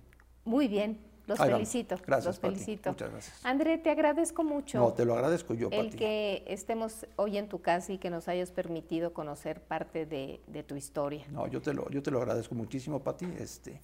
[0.45, 0.99] Muy bien.
[1.27, 1.69] Los Ahí vamos.
[1.69, 1.97] felicito.
[2.07, 2.55] Gracias, Los Pati.
[2.55, 2.91] felicito.
[2.91, 3.45] Muchas gracias.
[3.45, 4.79] André, te agradezco mucho.
[4.79, 5.97] No, te lo agradezco yo, el Pati.
[5.97, 10.63] que estemos hoy en tu casa y que nos hayas permitido conocer parte de, de
[10.63, 11.25] tu historia.
[11.33, 13.27] No, yo te lo, yo te lo agradezco muchísimo, Pati.
[13.41, 13.81] Este,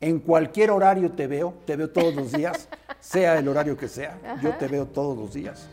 [0.00, 2.66] En cualquier horario te veo, te veo todos los días,
[3.00, 5.68] sea el horario que sea, yo te veo todos los días.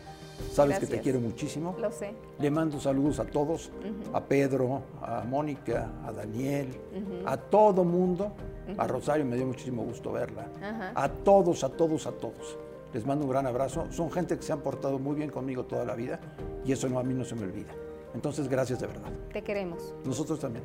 [0.52, 1.74] Sabes que te quiero muchísimo.
[1.80, 2.14] Lo sé.
[2.38, 3.70] Le mando saludos a todos,
[4.12, 6.68] a Pedro, a Mónica, a Daniel,
[7.26, 8.32] a todo mundo.
[8.78, 10.46] A Rosario me dio muchísimo gusto verla.
[10.94, 12.58] A todos, a todos, a todos.
[12.92, 13.86] Les mando un gran abrazo.
[13.90, 16.20] Son gente que se han portado muy bien conmigo toda la vida
[16.64, 17.72] y eso no, a mí no se me olvida.
[18.14, 19.10] Entonces, gracias de verdad.
[19.32, 19.94] Te queremos.
[20.04, 20.64] Nosotros también.